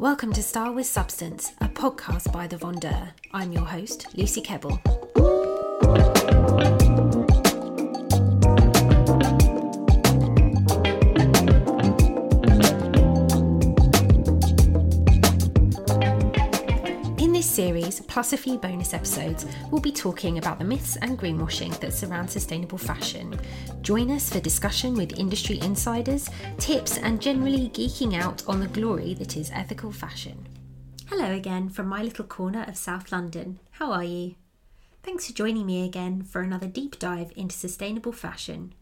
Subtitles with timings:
[0.00, 3.10] Welcome to Style with Substance, a podcast by The Vendeur.
[3.34, 4.99] I'm your host, Lucy Kebble.
[18.10, 22.28] Plus a few bonus episodes, we'll be talking about the myths and greenwashing that surround
[22.28, 23.38] sustainable fashion.
[23.82, 29.14] Join us for discussion with industry insiders, tips, and generally geeking out on the glory
[29.14, 30.48] that is ethical fashion.
[31.08, 33.60] Hello again from my little corner of South London.
[33.70, 34.34] How are you?
[35.04, 38.74] Thanks for joining me again for another deep dive into sustainable fashion.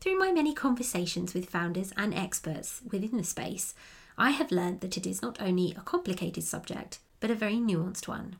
[0.00, 3.74] Through my many conversations with founders and experts within the space,
[4.16, 8.06] I have learned that it is not only a complicated subject, but a very nuanced
[8.06, 8.36] one.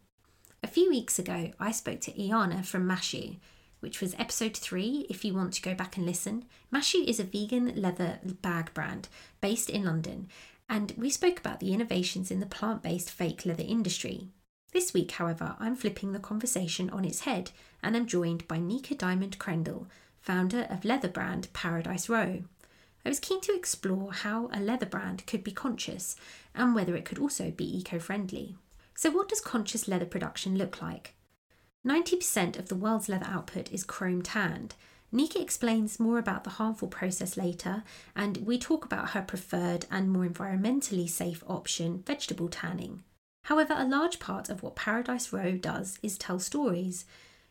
[0.65, 3.39] A few weeks ago, I spoke to Iana from Mashu,
[3.80, 6.45] which was episode three if you want to go back and listen.
[6.73, 9.09] Mashu is a vegan leather bag brand
[9.41, 10.29] based in London,
[10.69, 14.29] and we spoke about the innovations in the plant based fake leather industry.
[14.73, 17.51] This week, however, I'm flipping the conversation on its head
[17.82, 19.88] and I'm joined by Nika Diamond Crendel,
[20.21, 22.45] founder of leather brand Paradise Row.
[23.04, 26.15] I was keen to explore how a leather brand could be conscious
[26.54, 28.57] and whether it could also be eco friendly.
[29.02, 31.16] So, what does conscious leather production look like?
[31.84, 34.76] 90% of the world's leather output is chrome tanned.
[35.10, 37.82] Nika explains more about the harmful process later,
[38.14, 43.02] and we talk about her preferred and more environmentally safe option, vegetable tanning.
[43.46, 47.04] However, a large part of what Paradise Row does is tell stories.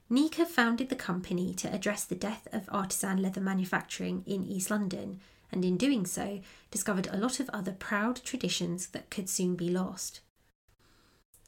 [0.09, 5.19] Nika founded the company to address the death of artisan leather manufacturing in East London,
[5.51, 6.39] and in doing so,
[6.71, 10.21] discovered a lot of other proud traditions that could soon be lost.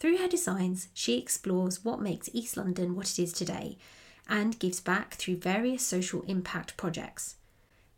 [0.03, 3.77] Through her designs, she explores what makes East London what it is today
[4.27, 7.37] and gives back through various social impact projects.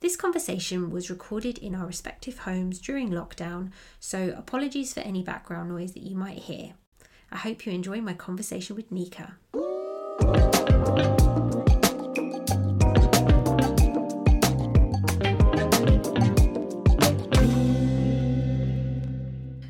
[0.01, 5.69] This conversation was recorded in our respective homes during lockdown, so apologies for any background
[5.69, 6.73] noise that you might hear.
[7.31, 9.37] I hope you enjoy my conversation with Nika.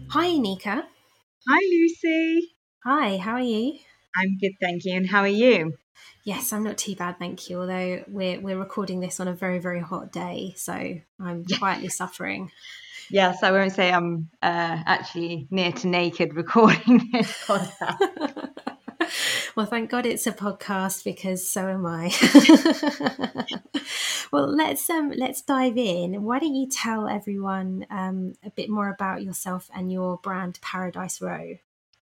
[0.09, 0.88] Hi, Nika.
[1.47, 2.56] Hi, Lucy.
[2.83, 3.78] Hi, how are you?
[4.17, 4.95] I'm good, thank you.
[4.95, 5.73] And how are you?
[6.23, 7.59] Yes, I'm not too bad, thank you.
[7.61, 10.73] Although we're we're recording this on a very very hot day, so
[11.19, 12.51] I'm quietly suffering.
[13.11, 18.44] Yes, I won't say I'm uh, actually near to naked recording this podcast.
[19.56, 22.12] well, thank God it's a podcast because so am I.
[24.32, 26.24] well, let's um let's dive in.
[26.24, 31.22] Why don't you tell everyone um, a bit more about yourself and your brand Paradise
[31.22, 31.56] Row?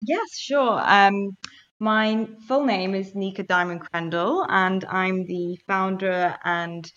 [0.01, 0.81] Yes, sure.
[0.81, 1.35] Um,
[1.79, 6.89] my full name is Nika Diamond Crendel, and I'm the founder and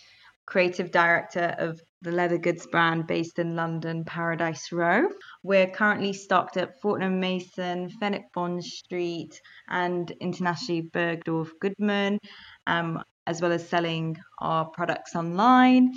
[0.46, 5.08] creative director of the leather goods brand based in London, Paradise Row.
[5.42, 12.18] We're currently stocked at Fortnum Mason, Fenwick Bond Street, and internationally Bergdorf Goodman,
[12.66, 15.94] um, as well as selling our products online.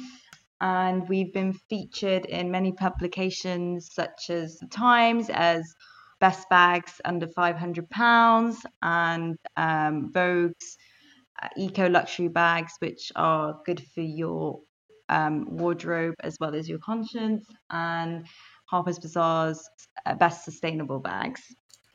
[0.62, 5.62] And we've been featured in many publications such as The Times as
[6.20, 10.78] best bags under 500 pounds and um, Vogue's
[11.44, 14.62] uh, eco luxury bags, which are good for your
[15.10, 18.26] um, wardrobe as well as your conscience, and
[18.66, 19.70] Harper's Bazaar's
[20.06, 21.42] uh, best sustainable bags.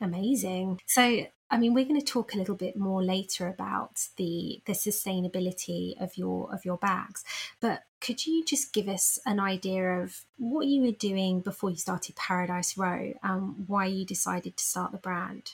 [0.01, 0.79] Amazing.
[0.85, 4.73] So, I mean, we're going to talk a little bit more later about the the
[4.73, 7.23] sustainability of your of your bags,
[7.59, 11.77] but could you just give us an idea of what you were doing before you
[11.77, 15.53] started Paradise Row and why you decided to start the brand?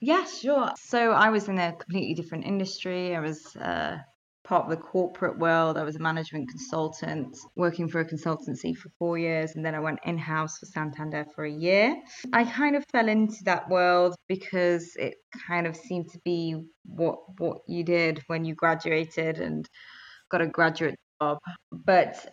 [0.00, 0.70] Yes, sure.
[0.78, 3.14] So I was in a completely different industry.
[3.14, 3.98] I was uh,
[4.44, 5.78] part of the corporate world.
[5.78, 9.80] I was a management consultant working for a consultancy for four years, and then I
[9.80, 11.96] went in house for Santander for a year.
[12.32, 15.14] I kind of fell into that world because it
[15.48, 19.68] kind of seemed to be what what you did when you graduated and
[20.30, 21.38] got a graduate job.
[21.72, 22.24] But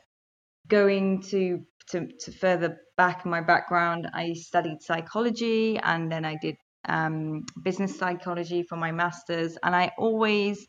[0.67, 6.37] going to to, to further back in my background, I studied psychology and then I
[6.41, 6.55] did
[6.87, 10.67] um, business psychology for my master's, and I always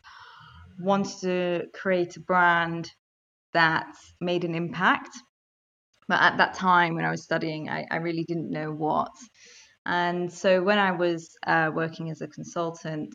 [0.82, 2.90] wanted to create a brand
[3.52, 5.10] that made an impact.
[6.08, 9.12] But at that time, when I was studying, I, I really didn't know what.
[9.86, 13.12] And so when I was uh, working as a consultant,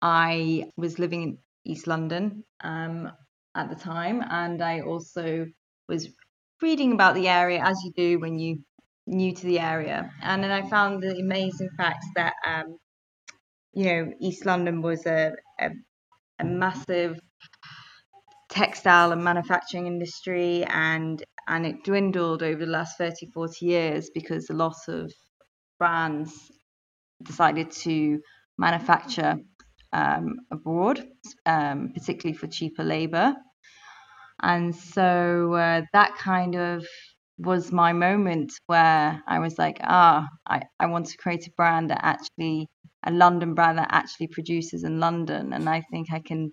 [0.00, 3.12] I was living in East London um,
[3.54, 5.46] at the time, and I also
[5.88, 6.08] was
[6.60, 8.58] reading about the area as you do when you
[9.06, 10.10] new to the area.
[10.22, 12.78] And then I found the amazing facts that um,
[13.72, 15.70] you know East London was a, a
[16.42, 17.18] a massive
[18.50, 24.50] textile and manufacturing industry and and it dwindled over the last 30, 40 years because
[24.50, 25.12] a lot of
[25.78, 26.50] brands
[27.22, 28.20] decided to
[28.58, 29.36] manufacture
[29.92, 31.04] um, abroad,
[31.46, 33.34] um, particularly for cheaper labor.
[34.42, 36.86] And so uh, that kind of
[37.38, 41.90] was my moment where I was like, ah, I, I want to create a brand
[41.90, 42.68] that actually,
[43.04, 45.52] a London brand that actually produces in London.
[45.52, 46.52] And I think I can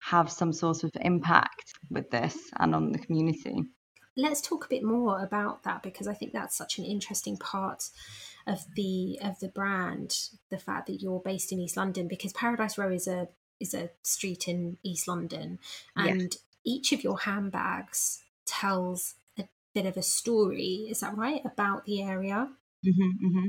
[0.00, 3.62] have some sort of impact with this and on the community.
[4.16, 7.84] Let's talk a bit more about that because I think that's such an interesting part
[8.46, 10.16] of the of the brand,
[10.50, 13.28] the fact that you're based in East London because Paradise Row is a
[13.58, 15.58] is a street in East London
[15.96, 20.86] and each of your handbags tells a bit of a story.
[20.90, 22.50] Is that right about the area?
[22.86, 23.48] Mm-hmm, mm-hmm.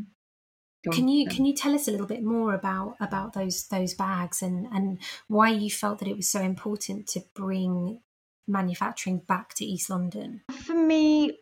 [0.92, 4.42] Can you can you tell us a little bit more about about those those bags
[4.42, 8.02] and and why you felt that it was so important to bring
[8.48, 10.42] manufacturing back to East London?
[10.66, 11.38] For me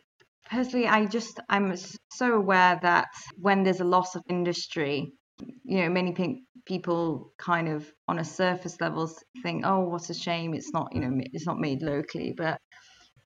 [0.50, 1.74] personally, I just I'm
[2.12, 3.08] so aware that
[3.38, 5.12] when there's a loss of industry,
[5.64, 9.10] you know, many people kind of on a surface level
[9.42, 12.58] think, oh, what a shame, it's not you know it's not made locally, but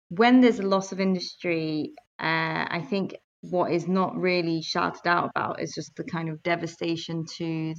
[0.09, 5.31] when there's a loss of industry, uh, I think what is not really shouted out
[5.31, 7.75] about is just the kind of devastation to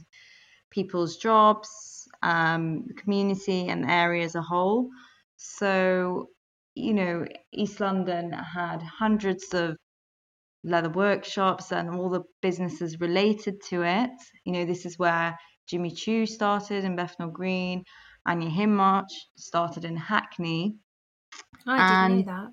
[0.72, 4.90] people's jobs, um, the community, and area as a whole.
[5.38, 6.28] So,
[6.76, 9.76] you know, East London had hundreds of
[10.64, 14.12] leather workshops and all the businesses related to it.
[14.46, 17.84] You know, this is where Jimmy Choo started in Bethnal Green,
[18.26, 20.76] Anya Hindmarch started in Hackney.
[21.66, 22.50] I didn't know that.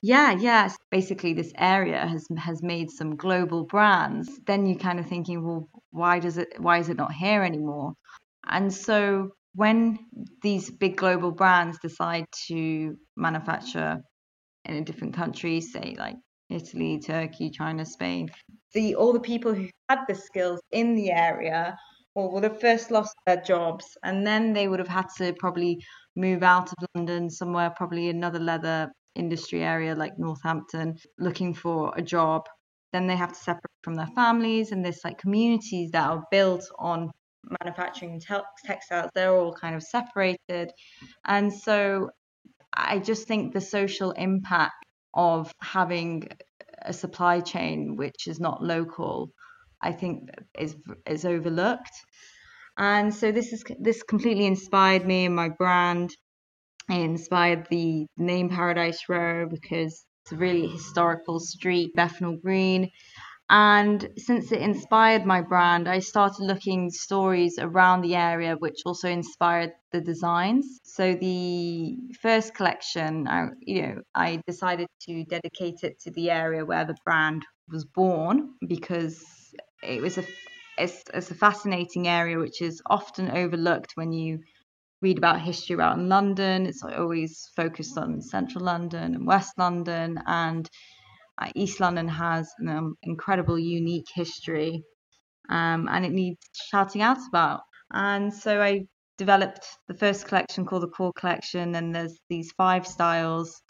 [0.00, 0.76] Yeah, yes.
[0.90, 4.30] Basically, this area has has made some global brands.
[4.46, 6.54] Then you're kind of thinking, well, why does it?
[6.58, 7.94] Why is it not here anymore?
[8.46, 9.98] And so when
[10.42, 14.02] these big global brands decide to manufacture
[14.64, 16.16] in a different country, say like
[16.50, 18.30] Italy, Turkey, China, Spain,
[18.74, 21.76] the all the people who had the skills in the area
[22.14, 25.82] well, would have first lost their jobs and then they would have had to probably
[26.16, 32.02] move out of London somewhere, probably another leather industry area like Northampton, looking for a
[32.02, 32.46] job.
[32.92, 36.64] Then they have to separate from their families, and this like communities that are built
[36.78, 37.10] on
[37.62, 38.20] manufacturing
[38.64, 40.70] textiles, they're all kind of separated.
[41.24, 42.10] And so
[42.72, 46.28] I just think the social impact of having
[46.82, 49.30] a supply chain which is not local,
[49.80, 50.76] I think is
[51.06, 51.92] is overlooked.
[52.78, 56.10] And so this is this completely inspired me and my brand.
[56.88, 62.90] Inspired the name Paradise Row because it's a really historical street, Bethnal Green.
[63.50, 69.08] And since it inspired my brand, I started looking stories around the area, which also
[69.08, 70.80] inspired the designs.
[70.84, 76.64] So the first collection, I, you know, I decided to dedicate it to the area
[76.64, 79.22] where the brand was born because
[79.82, 80.24] it was a
[80.78, 84.38] it's, it's a fascinating area which is often overlooked when you
[85.02, 86.64] read about history around London.
[86.64, 90.68] It's always focused on central London and West London, and
[91.40, 94.84] uh, East London has an um, incredible, unique history,
[95.50, 97.60] um, and it needs shouting out about.
[97.92, 98.86] And so I
[99.18, 103.60] developed the first collection called the Core Collection, and there's these five styles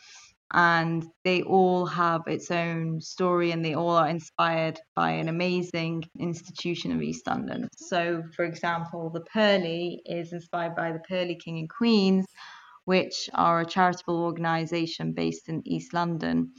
[0.53, 6.05] and they all have its own story and they all are inspired by an amazing
[6.19, 7.69] institution of East London.
[7.77, 12.27] So, for example, the Pearly is inspired by the Pearly King and Queens,
[12.85, 16.53] which are a charitable organisation based in East London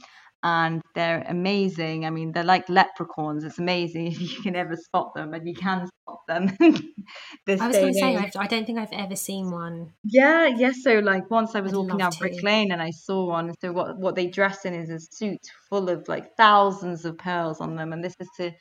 [0.44, 2.04] and they're amazing.
[2.04, 3.44] I mean, they're like leprechauns.
[3.44, 6.46] It's amazing if you can ever spot them, and you can spot them.
[7.46, 9.92] this I was going to say, I don't think I've ever seen one.
[10.04, 10.58] Yeah, yes.
[10.58, 13.54] Yeah, so, like, once I was I'd walking down Brick Lane and I saw one.
[13.60, 17.60] So, what what they dress in is a suit full of like thousands of pearls
[17.60, 18.52] on them, and this is to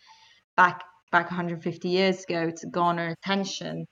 [0.56, 3.86] back back 150 years ago to garner attention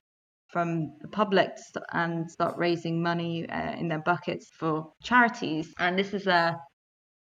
[0.47, 1.51] from the public
[1.93, 5.73] and start raising money uh, in their buckets for charities.
[5.79, 6.57] And this is a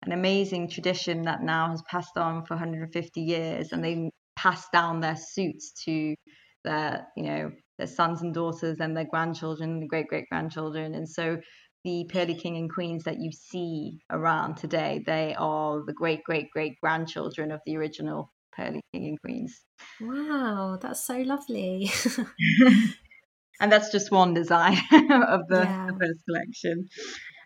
[0.03, 5.01] an amazing tradition that now has passed on for 150 years and they pass down
[5.01, 6.15] their suits to
[6.65, 11.09] their you know their sons and daughters and their grandchildren and great great grandchildren and
[11.09, 11.39] so
[11.85, 16.51] the pearly king and queens that you see around today they are the great great
[16.51, 19.61] great grandchildren of the original pearly king and queens.
[20.01, 21.91] Wow that's so lovely.
[23.61, 25.87] And that's just one design of the, yeah.
[25.89, 26.89] the first collection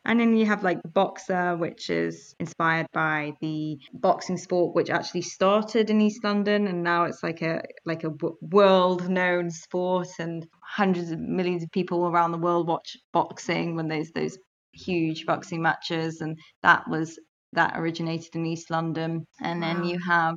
[0.05, 5.23] and then you have like boxer, which is inspired by the boxing sport, which actually
[5.23, 11.11] started in East London, and now it's like a like a world-known sport, and hundreds
[11.11, 14.37] of millions of people around the world watch boxing when there's those
[14.73, 17.19] huge boxing matches, and that was
[17.53, 19.27] that originated in East London.
[19.41, 20.35] And then you have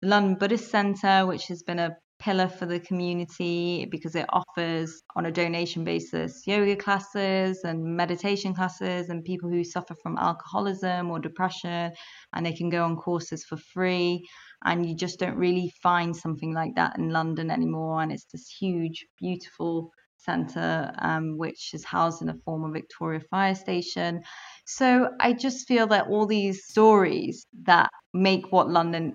[0.00, 5.02] the London Buddhist Centre, which has been a pillar for the community because it offers
[5.16, 11.10] on a donation basis yoga classes and meditation classes and people who suffer from alcoholism
[11.10, 11.92] or depression
[12.32, 14.24] and they can go on courses for free.
[14.64, 18.46] And you just don't really find something like that in London anymore and it's this
[18.48, 24.22] huge beautiful centre um, which is housed in a former Victoria fire station.
[24.64, 29.14] So I just feel that all these stories that make what London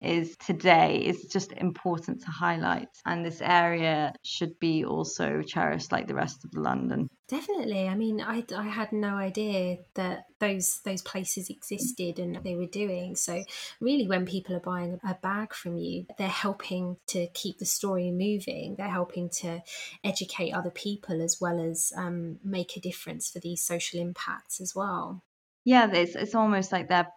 [0.00, 6.06] is today is just important to highlight and this area should be also cherished like
[6.06, 7.08] the rest of london.
[7.26, 7.88] Definitely.
[7.88, 12.66] I mean i, I had no idea that those those places existed and they were
[12.66, 13.16] doing.
[13.16, 13.42] So
[13.80, 18.12] really when people are buying a bag from you they're helping to keep the story
[18.12, 18.76] moving.
[18.78, 19.62] They're helping to
[20.04, 24.76] educate other people as well as um, make a difference for these social impacts as
[24.76, 25.22] well.
[25.64, 27.08] Yeah it's, it's almost like they're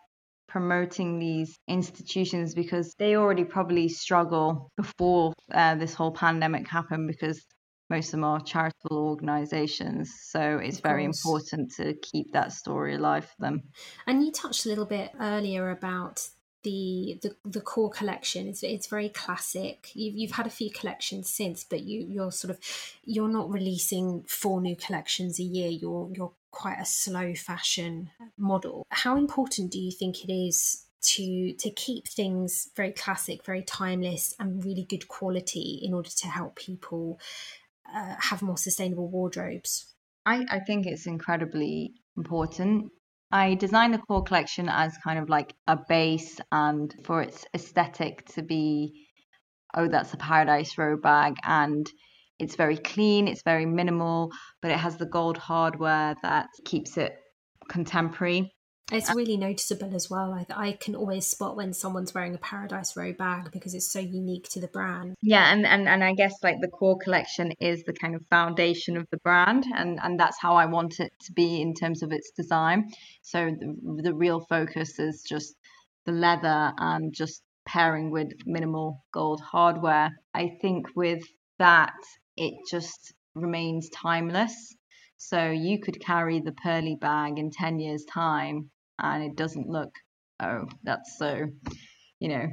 [0.52, 7.42] promoting these institutions because they already probably struggle before uh, this whole pandemic happened because
[7.90, 10.14] most of them are charitable organizations.
[10.26, 13.64] So it's very important to keep that story alive for them.
[14.06, 16.28] And you touched a little bit earlier about
[16.64, 18.48] the the, the core collection.
[18.48, 19.90] It's, it's very classic.
[19.94, 22.60] You've, you've had a few collections since but you you're sort of
[23.04, 25.70] you're not releasing four new collections a year.
[25.70, 31.54] You're you're quite a slow fashion model how important do you think it is to
[31.54, 36.56] to keep things very classic very timeless and really good quality in order to help
[36.56, 37.20] people
[37.94, 39.94] uh, have more sustainable wardrobes
[40.26, 42.92] I, I think it's incredibly important
[43.32, 48.26] I designed the core collection as kind of like a base and for its aesthetic
[48.34, 49.08] to be,
[49.74, 51.36] oh, that's a Paradise Row bag.
[51.44, 51.90] And
[52.42, 54.32] it's very clean, it's very minimal,
[54.62, 57.14] but it has the gold hardware that keeps it
[57.70, 58.52] contemporary.
[58.92, 60.34] It's uh, really noticeable as well.
[60.34, 64.00] I, I can always spot when someone's wearing a Paradise Row bag because it's so
[64.00, 65.16] unique to the brand.
[65.22, 68.98] Yeah, and, and, and I guess like the core collection is the kind of foundation
[68.98, 72.12] of the brand, and, and that's how I want it to be in terms of
[72.12, 72.92] its design.
[73.22, 75.56] So the, the real focus is just
[76.06, 80.10] the leather and just pairing with minimal gold hardware.
[80.34, 81.24] I think with
[81.60, 81.94] that,
[82.38, 84.76] it just remains timeless.
[85.18, 89.92] So you could carry the pearly bag in 10 years' time and it doesn't look
[90.40, 91.46] oh that's so
[92.20, 92.48] you know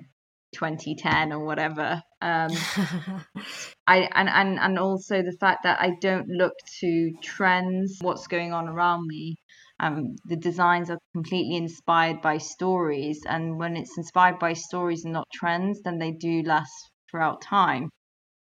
[0.54, 2.02] 2010 or whatever.
[2.20, 2.50] Um
[3.86, 8.52] i and, and and also the fact that i don't look to trends what's going
[8.52, 9.36] on around me.
[9.80, 15.12] Um the designs are completely inspired by stories and when it's inspired by stories and
[15.14, 17.88] not trends then they do last throughout time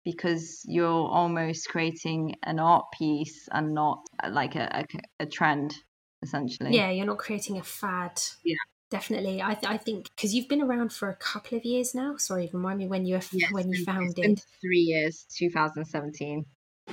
[0.06, 4.86] because you're almost creating an art piece and not uh, like a,
[5.20, 5.76] a, a trend
[6.22, 6.76] essentially.
[6.76, 8.22] Yeah, you're not creating a fad.
[8.44, 8.56] Yeah.
[8.90, 12.18] Definitely, I, th- I think because you've been around for a couple of years now.
[12.18, 14.46] Sorry, remind me when you yes, when you founded it.
[14.62, 16.44] three years, 2017.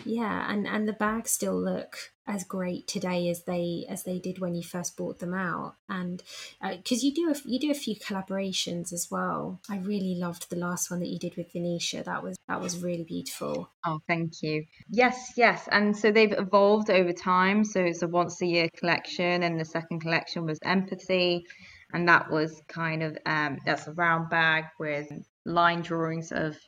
[0.04, 4.38] Yeah, and and the bags still look as great today as they as they did
[4.38, 5.76] when you first bought them out.
[5.88, 6.22] And
[6.60, 9.60] because uh, you do a, you do a few collaborations as well.
[9.70, 12.02] I really loved the last one that you did with venetia.
[12.04, 13.70] That was that was really beautiful.
[13.86, 14.64] Oh thank you.
[14.90, 17.64] Yes yes and so they've evolved over time.
[17.64, 21.44] So it's a once a year collection and the second collection was empathy
[21.92, 25.08] and that was kind of um that's a round bag with
[25.46, 26.58] line drawings of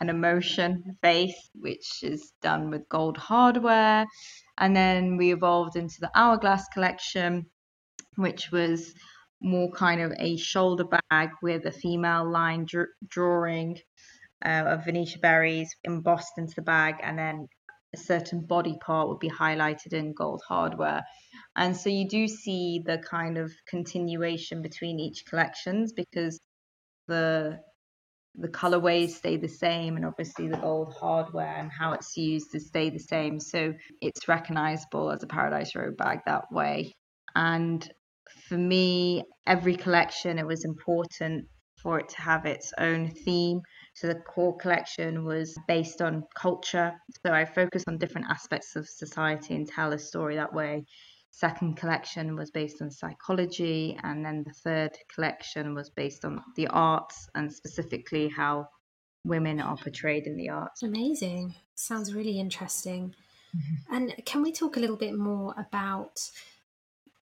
[0.00, 4.06] an emotion face, which is done with gold hardware.
[4.58, 7.46] And then we evolved into the Hourglass collection,
[8.16, 8.94] which was
[9.40, 13.78] more kind of a shoulder bag with a female line dr- drawing
[14.44, 17.48] uh, of Venetia Berry's embossed into the bag, and then
[17.94, 21.02] a certain body part would be highlighted in gold hardware.
[21.56, 26.38] And so you do see the kind of continuation between each collections because
[27.08, 27.58] the
[28.38, 32.60] the colorways stay the same and obviously the gold hardware and how it's used to
[32.60, 33.40] stay the same.
[33.40, 36.92] So it's recognizable as a Paradise Row bag that way.
[37.34, 37.88] And
[38.48, 41.46] for me every collection it was important
[41.82, 43.60] for it to have its own theme.
[43.94, 46.92] So the core collection was based on culture.
[47.24, 50.84] So i focused on different aspects of society and tell a story that way
[51.36, 56.66] second collection was based on psychology, and then the third collection was based on the
[56.68, 58.66] arts and specifically how
[59.22, 60.82] women are portrayed in the arts.
[60.82, 61.54] Amazing.
[61.74, 63.14] Sounds really interesting.
[63.54, 63.94] Mm-hmm.
[63.94, 66.30] And can we talk a little bit more about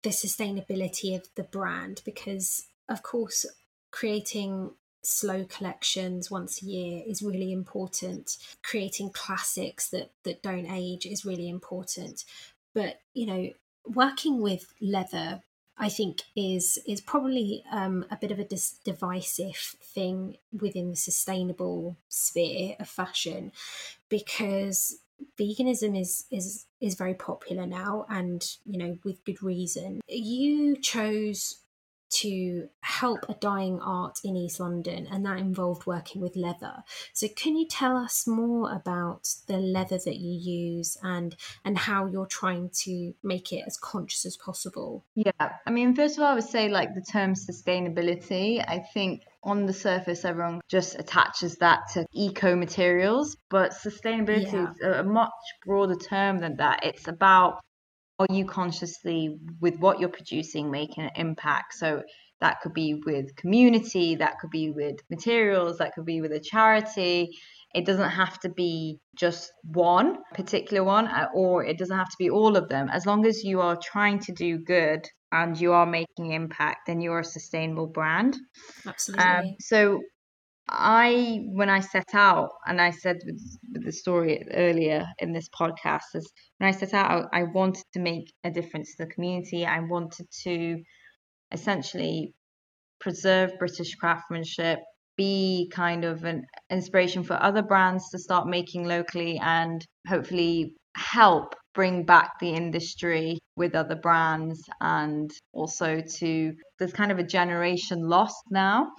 [0.04, 2.00] the sustainability of the brand?
[2.04, 3.44] Because, of course,
[3.90, 4.70] creating
[5.02, 11.26] slow collections once a year is really important creating classics that that don't age is
[11.26, 12.24] really important
[12.72, 13.50] but you know
[13.86, 15.42] working with leather
[15.76, 20.96] I think is is probably um, a bit of a dis- divisive thing within the
[20.96, 23.50] sustainable sphere of fashion,
[24.08, 24.98] because
[25.38, 30.00] veganism is is is very popular now, and you know with good reason.
[30.08, 31.56] You chose
[32.20, 36.84] to help a dying art in East London, and that involved working with leather.
[37.12, 42.06] So, can you tell us more about the leather that you use and and how
[42.06, 45.04] you're trying to make it as conscious as possible?
[45.14, 45.32] Yeah,
[45.66, 48.64] I mean, first of all, I would say like the term sustainability.
[48.66, 54.70] I think on the surface, everyone just attaches that to eco materials, but sustainability yeah.
[54.70, 55.30] is a much
[55.64, 56.80] broader term than that.
[56.84, 57.60] It's about
[58.18, 61.74] are you consciously with what you're producing making an impact?
[61.74, 62.02] So
[62.40, 66.40] that could be with community that could be with materials that could be with a
[66.40, 67.30] charity.
[67.74, 72.16] It doesn't have to be just one particular one uh, or it doesn't have to
[72.18, 72.88] be all of them.
[72.88, 77.00] As long as you are trying to do good and you are making impact then
[77.00, 78.36] you're a sustainable brand.
[78.86, 79.24] Absolutely.
[79.24, 80.00] Um, so
[80.68, 85.48] I, when I set out, and I said with, with, the story earlier in this
[85.48, 89.10] podcast, is when I set out, I, I wanted to make a difference to the
[89.10, 89.66] community.
[89.66, 90.82] I wanted to
[91.52, 92.34] essentially
[93.00, 94.78] preserve British craftsmanship,
[95.16, 101.54] be kind of an inspiration for other brands to start making locally, and hopefully help
[101.74, 108.08] bring back the industry with other brands and also to there's kind of a generation
[108.08, 108.90] lost now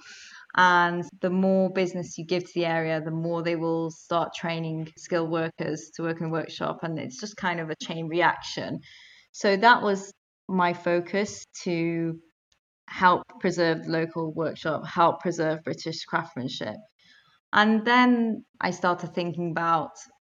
[0.56, 4.90] and the more business you give to the area, the more they will start training
[4.96, 6.78] skilled workers to work in the workshop.
[6.82, 8.80] And it's just kind of a chain reaction.
[9.32, 10.10] So that was
[10.48, 12.18] my focus to
[12.88, 16.76] help preserve the local workshop, help preserve British craftsmanship.
[17.52, 19.90] And then I started thinking about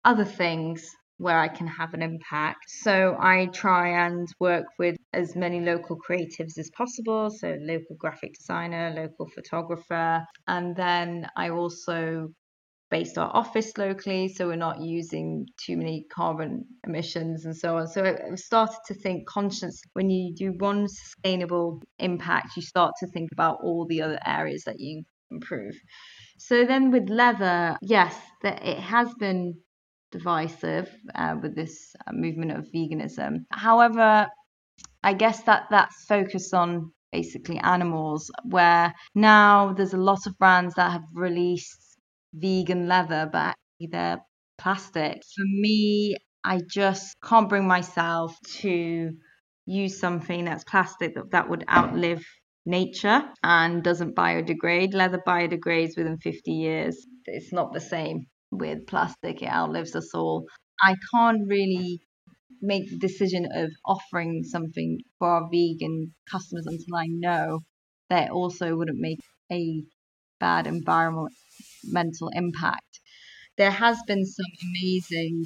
[0.06, 0.88] other things
[1.22, 2.66] where I can have an impact.
[2.68, 7.30] So I try and work with as many local creatives as possible.
[7.30, 10.25] So, local graphic designer, local photographer.
[10.48, 12.30] And then I also
[12.90, 17.88] based our office locally so we're not using too many carbon emissions and so on
[17.88, 23.08] so i started to think conscious when you do one sustainable impact you start to
[23.08, 25.74] think about all the other areas that you improve
[26.38, 29.56] so then with leather yes that it has been
[30.12, 33.45] divisive uh, with this uh, movement of veganism.
[33.52, 34.28] However,
[35.04, 40.76] I guess that that's focused on basically animals, where now there's a lot of brands
[40.76, 41.97] that have released
[42.34, 44.21] vegan leather, but they're
[44.58, 45.21] plastic.
[45.36, 49.12] For me, I just can't bring myself to
[49.65, 52.24] use something that's plastic that, that would outlive
[52.65, 54.93] nature and doesn't biodegrade.
[54.93, 57.06] Leather biodegrades within 50 years.
[57.26, 60.46] It's not the same with plastic, it outlives us all.
[60.84, 62.02] I can't really
[62.62, 67.60] make the decision of offering something for our vegan customers until I know
[68.10, 69.20] that also wouldn't make
[69.52, 69.84] a
[70.40, 73.00] bad environmental impact.
[73.58, 75.46] There has been some amazing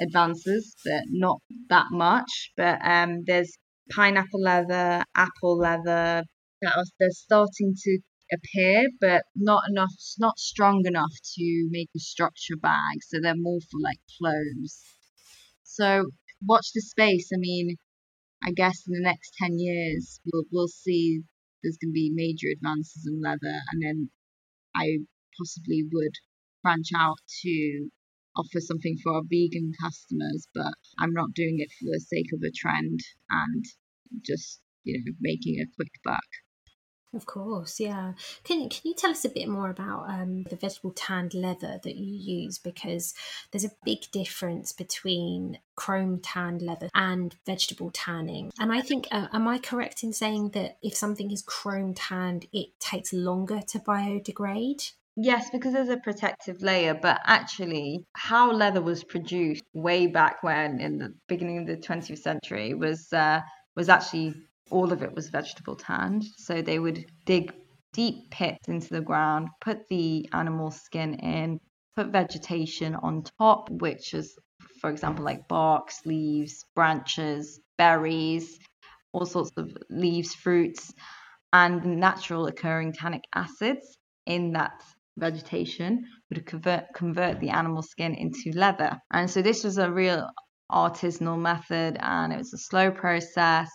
[0.00, 1.38] advances, but not
[1.68, 2.52] that much.
[2.56, 3.52] But um, there's
[3.90, 6.24] pineapple leather, apple leather.
[6.62, 7.98] That they're starting to
[8.32, 13.02] appear, but not enough, not strong enough to make a structure bag.
[13.02, 14.82] So they're more for like clothes.
[15.62, 16.10] So
[16.44, 17.30] watch the space.
[17.34, 17.76] I mean,
[18.42, 21.22] I guess in the next 10 years, we'll, we'll see
[21.62, 23.60] there's going to be major advances in leather.
[23.72, 24.10] And then
[24.76, 24.98] I
[25.38, 26.14] possibly would
[26.62, 27.88] branch out to
[28.36, 32.42] offer something for our vegan customers, but I'm not doing it for the sake of
[32.42, 33.64] a trend and
[34.24, 36.43] just, you know, making a quick buck.
[37.14, 38.14] Of course, yeah.
[38.42, 41.96] Can can you tell us a bit more about um, the vegetable tanned leather that
[41.96, 42.58] you use?
[42.58, 43.14] Because
[43.50, 48.50] there's a big difference between chrome tanned leather and vegetable tanning.
[48.58, 52.46] And I think, uh, am I correct in saying that if something is chrome tanned,
[52.52, 54.92] it takes longer to biodegrade?
[55.16, 60.80] Yes, because there's a protective layer, but actually, how leather was produced way back when,
[60.80, 63.40] in the beginning of the 20th century, was uh,
[63.76, 64.34] was actually
[64.70, 66.24] all of it was vegetable tanned.
[66.36, 67.52] So they would dig
[67.92, 71.60] deep pits into the ground, put the animal skin in,
[71.96, 74.36] put vegetation on top, which is,
[74.80, 78.58] for example, like barks, leaves, branches, berries,
[79.12, 80.92] all sorts of leaves, fruits,
[81.52, 83.96] and natural occurring tannic acids
[84.26, 84.82] in that
[85.16, 88.98] vegetation would convert convert the animal skin into leather.
[89.12, 90.28] And so this was a real
[90.72, 93.70] artisanal method and it was a slow process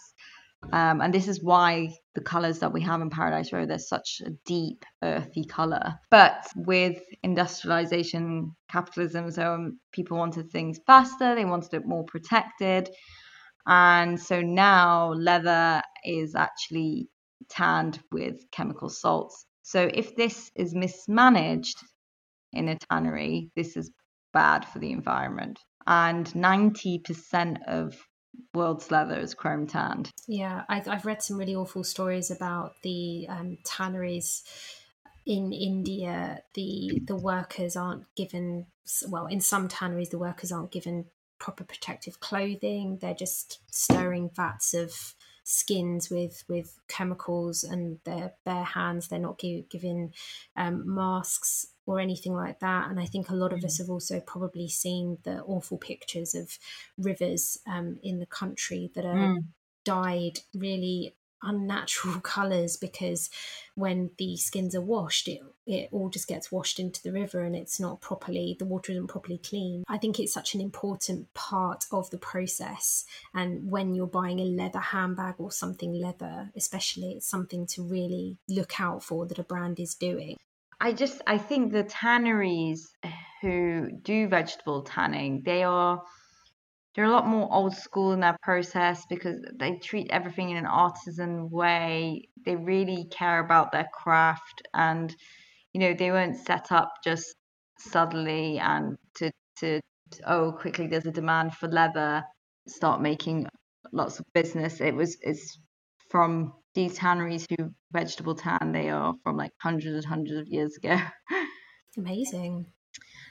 [0.71, 4.21] um, and this is why the colors that we have in Paradise Row, they're such
[4.25, 5.95] a deep, earthy color.
[6.11, 12.89] But with industrialization, capitalism, so um, people wanted things faster, they wanted it more protected.
[13.65, 17.09] And so now leather is actually
[17.49, 19.45] tanned with chemical salts.
[19.63, 21.77] So if this is mismanaged
[22.53, 23.91] in a tannery, this is
[24.33, 25.59] bad for the environment.
[25.87, 27.95] And 90% of
[28.53, 30.11] world's leather is chrome tanned.
[30.27, 34.43] Yeah, I've, I've read some really awful stories about the um, tanneries
[35.25, 36.41] in India.
[36.53, 38.67] The the workers aren't given
[39.07, 41.05] well in some tanneries the workers aren't given
[41.39, 42.97] proper protective clothing.
[43.01, 45.15] They're just stirring vats of
[45.49, 49.07] skins with with chemicals and their bare hands.
[49.07, 50.13] They're not give, given
[50.55, 52.89] um, masks or anything like that.
[52.89, 53.79] And I think a lot of us mm.
[53.79, 56.59] have also probably seen the awful pictures of
[56.99, 59.45] rivers um, in the country that are mm.
[59.83, 63.29] dyed really unnatural colors because
[63.75, 67.55] when the skins are washed it it all just gets washed into the river and
[67.55, 69.83] it's not properly the water isn't properly clean.
[69.87, 73.05] I think it's such an important part of the process.
[73.33, 78.37] And when you're buying a leather handbag or something leather especially it's something to really
[78.47, 80.37] look out for that a brand is doing.
[80.81, 82.89] I just i think the tanneries
[83.41, 86.01] who do vegetable tanning they are
[86.99, 90.65] they're a lot more old school in their process because they treat everything in an
[90.65, 92.27] artisan way.
[92.45, 95.15] They really care about their craft and
[95.71, 97.37] you know they weren't set up just
[97.77, 99.79] suddenly and to to
[100.27, 102.21] oh quickly there's a demand for leather
[102.67, 103.47] start making
[103.93, 104.81] lots of business.
[104.81, 105.57] It was it's
[106.09, 110.75] from these tanneries who vegetable tan they are from like hundreds and hundreds of years
[110.75, 110.99] ago.
[111.97, 112.65] Amazing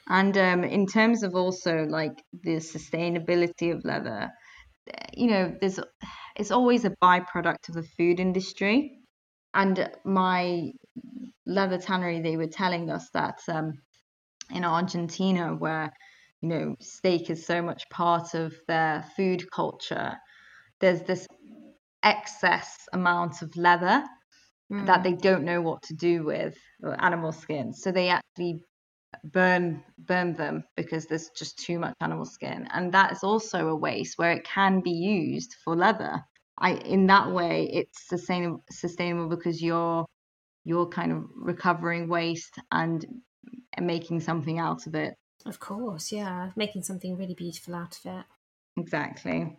[0.09, 4.31] and um, in terms of also like the sustainability of leather,
[5.13, 5.79] you know, there's
[6.35, 8.97] it's always a byproduct of the food industry.
[9.53, 10.71] And my
[11.45, 13.73] leather tannery, they were telling us that um,
[14.51, 15.91] in Argentina, where
[16.41, 20.13] you know steak is so much part of their food culture,
[20.79, 21.27] there's this
[22.01, 24.03] excess amount of leather
[24.71, 24.85] mm.
[24.87, 27.73] that they don't know what to do with animal skin.
[27.73, 28.63] So they actually
[29.23, 32.67] burn burn them because there's just too much animal skin.
[32.73, 36.23] And that is also a waste where it can be used for leather.
[36.57, 40.05] I in that way it's sustainable sustainable because you're
[40.65, 43.05] you're kind of recovering waste and
[43.79, 45.15] making something out of it.
[45.45, 46.51] Of course yeah.
[46.55, 48.25] Making something really beautiful out of it.
[48.77, 49.57] Exactly.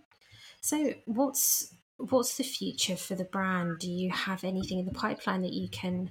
[0.61, 3.79] So what's what's the future for the brand?
[3.79, 6.11] Do you have anything in the pipeline that you can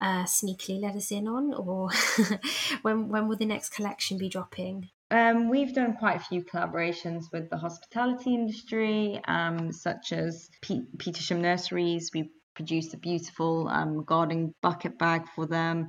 [0.00, 1.90] uh, sneakily let us in on, or
[2.82, 4.90] when when will the next collection be dropping?
[5.10, 10.88] Um, we've done quite a few collaborations with the hospitality industry, um, such as P-
[10.96, 12.10] Petersham Nurseries.
[12.12, 15.88] We produced a beautiful um, garden bucket bag for them.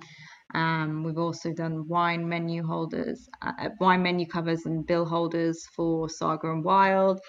[0.54, 6.10] Um, we've also done wine menu holders, uh, wine menu covers, and bill holders for
[6.10, 7.20] Sager and Wilde.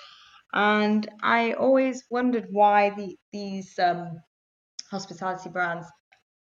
[0.53, 4.21] And I always wondered why the, these um,
[4.91, 5.87] hospitality brands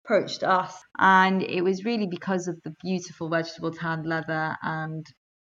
[0.07, 0.73] approached us.
[0.97, 5.05] And it was really because of the beautiful vegetable tanned leather and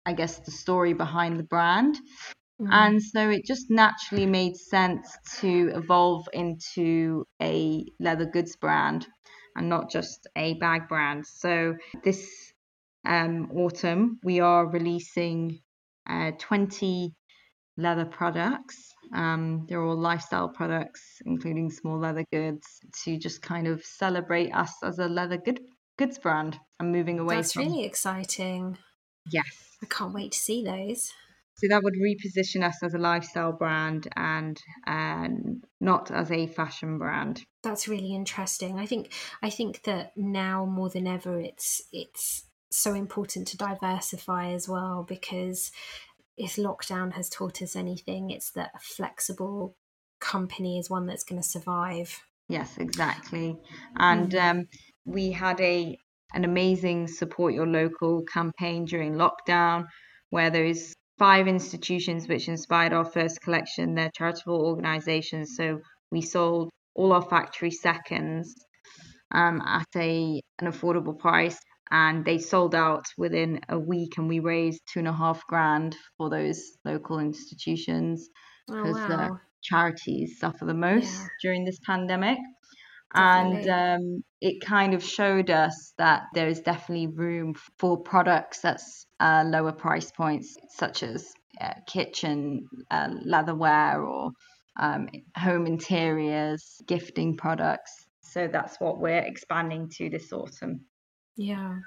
[0.06, 1.98] I guess the story behind the brand.
[2.62, 2.68] Mm.
[2.72, 9.06] And so it just naturally made sense to evolve into a leather goods brand
[9.56, 11.26] and not just a bag brand.
[11.28, 12.54] So this
[13.06, 15.60] um, autumn, we are releasing
[16.10, 17.14] uh, 20
[17.78, 18.94] leather products.
[19.14, 22.66] Um, they're all lifestyle products, including small leather goods,
[23.04, 25.62] to just kind of celebrate us as a leather good,
[25.98, 27.64] goods brand and moving away That's from.
[27.64, 28.78] really exciting.
[29.32, 29.78] Yes.
[29.82, 31.14] I can't wait to see those.
[31.60, 37.00] So that would reposition us as a lifestyle brand and and not as a fashion
[37.00, 37.44] brand.
[37.64, 38.78] That's really interesting.
[38.78, 44.52] I think I think that now more than ever it's it's so important to diversify
[44.52, 45.72] as well because
[46.38, 49.76] if lockdown has taught us anything, it's that a flexible
[50.20, 52.22] company is one that's going to survive.
[52.48, 53.58] Yes, exactly.
[53.98, 54.50] And mm.
[54.50, 54.66] um,
[55.06, 55.98] we had a
[56.34, 59.86] an amazing support your local campaign during lockdown,
[60.30, 63.96] where there's five institutions which inspired our first collection.
[63.96, 65.80] They're charitable organisations, so
[66.12, 68.54] we sold all our factory seconds
[69.32, 71.58] um, at a an affordable price
[71.92, 75.96] and they sold out within a week and we raised two and a half grand
[76.18, 78.30] for those local institutions
[78.68, 79.08] because oh, wow.
[79.08, 81.28] the charities suffer the most yeah.
[81.42, 82.38] during this pandemic
[83.16, 83.70] definitely.
[83.70, 89.06] and um, it kind of showed us that there is definitely room for products that's
[89.20, 94.32] uh, lower price points such as uh, kitchen uh, leatherware or
[94.80, 100.82] um, home interiors gifting products so that's what we're expanding to this autumn
[101.38, 101.80] yeah.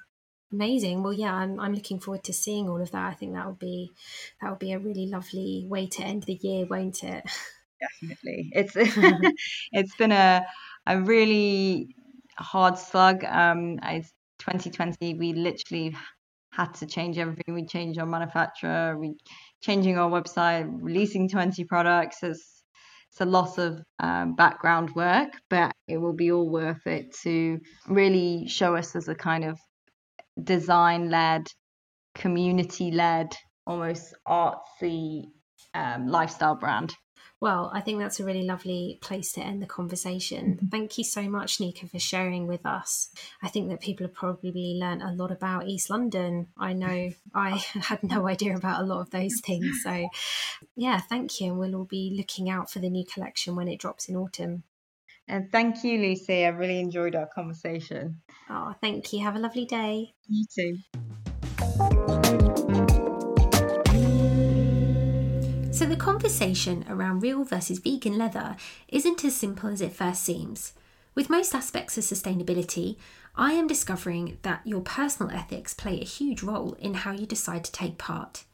[0.53, 1.03] Amazing.
[1.03, 3.07] Well, yeah, I'm, I'm looking forward to seeing all of that.
[3.13, 3.93] I think that will be
[4.41, 7.25] that will be a really lovely way to end the year, won't it?
[7.81, 8.51] Definitely.
[8.53, 8.73] It's
[9.73, 10.45] it's been a
[10.87, 11.95] a really
[12.39, 13.25] hard slug.
[13.25, 15.15] Um, it's 2020.
[15.15, 15.97] We literally
[16.53, 17.55] had to change everything.
[17.55, 18.99] We changed our manufacturer.
[18.99, 19.15] We
[19.63, 22.23] changing our website, releasing 20 products.
[22.23, 22.60] It's
[23.11, 27.59] it's a lot of um, background work, but it will be all worth it to
[27.89, 29.59] really show us as a kind of
[30.43, 31.47] design led,
[32.15, 33.29] community led,
[33.67, 35.25] almost artsy
[35.75, 36.95] um, lifestyle brand.
[37.41, 40.57] Well, I think that's a really lovely place to end the conversation.
[40.57, 40.67] Mm-hmm.
[40.67, 43.09] Thank you so much, Nika, for sharing with us.
[43.43, 46.49] I think that people have probably learned a lot about East London.
[46.59, 49.81] I know I had no idea about a lot of those things.
[49.83, 50.09] So,
[50.77, 51.49] yeah, thank you.
[51.49, 54.65] And we'll all be looking out for the new collection when it drops in autumn.
[55.27, 56.45] And thank you, Lucy.
[56.45, 58.21] I really enjoyed our conversation.
[58.51, 59.21] Oh, thank you.
[59.25, 60.13] Have a lovely day.
[60.29, 60.77] You too.
[65.81, 68.55] So, the conversation around real versus vegan leather
[68.89, 70.75] isn't as simple as it first seems.
[71.15, 72.97] With most aspects of sustainability,
[73.35, 77.65] I am discovering that your personal ethics play a huge role in how you decide
[77.65, 78.45] to take part.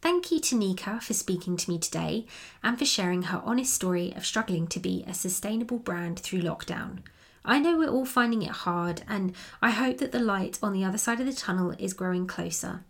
[0.00, 2.26] Thank you to Nika for speaking to me today
[2.62, 6.98] and for sharing her honest story of struggling to be a sustainable brand through lockdown.
[7.44, 10.84] I know we're all finding it hard, and I hope that the light on the
[10.84, 12.84] other side of the tunnel is growing closer.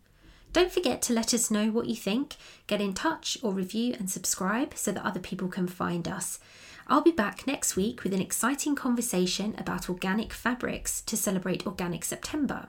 [0.52, 2.34] Don't forget to let us know what you think,
[2.66, 6.40] get in touch or review and subscribe so that other people can find us.
[6.88, 12.04] I'll be back next week with an exciting conversation about organic fabrics to celebrate Organic
[12.04, 12.68] September.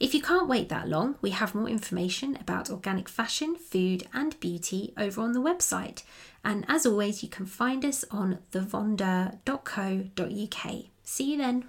[0.00, 4.40] If you can't wait that long, we have more information about organic fashion, food, and
[4.40, 6.04] beauty over on the website.
[6.42, 10.84] And as always, you can find us on thevendeur.co.uk.
[11.04, 11.68] See you then.